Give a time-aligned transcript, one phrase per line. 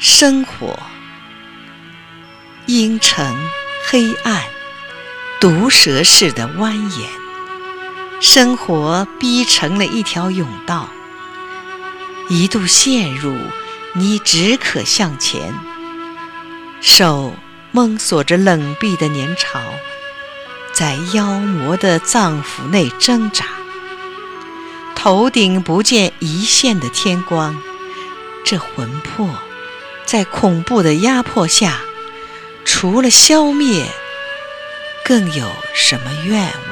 [0.00, 0.76] 生活，
[2.66, 3.34] 阴沉
[3.86, 4.42] 黑暗，
[5.40, 7.06] 毒蛇似的蜿蜒。
[8.20, 10.88] 生活逼成了一条甬道，
[12.28, 13.38] 一度陷入，
[13.92, 15.54] 你只可向前。
[16.80, 17.34] 手
[17.70, 19.60] 蒙锁着冷壁的年潮，
[20.72, 23.46] 在妖魔的脏腑内挣扎。
[24.96, 27.56] 头顶不见一线的天光，
[28.44, 29.30] 这魂魄。
[30.14, 31.80] 在恐怖的压迫下，
[32.64, 33.84] 除了消灭，
[35.04, 36.63] 更有什么愿望？